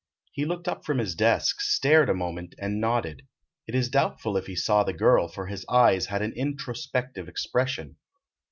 He 0.31 0.45
looked 0.45 0.67
up 0.67 0.83
from 0.83 0.97
his 0.97 1.13
desk, 1.13 1.61
stared 1.61 2.09
a 2.09 2.15
moment 2.15 2.55
and 2.57 2.81
nodded. 2.81 3.27
It 3.67 3.75
is 3.75 3.87
doubtful 3.87 4.35
if 4.35 4.47
he 4.47 4.55
saw 4.55 4.83
the 4.83 4.93
girl, 4.93 5.27
for 5.27 5.45
his 5.45 5.63
eyes 5.69 6.07
had 6.07 6.23
an 6.23 6.33
introspective 6.33 7.29
expression. 7.29 7.97